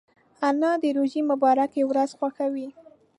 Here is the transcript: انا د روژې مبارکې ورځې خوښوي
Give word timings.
انا 0.47 0.71
د 0.83 0.85
روژې 0.97 1.21
مبارکې 1.31 1.81
ورځې 1.89 2.15
خوښوي 2.19 2.67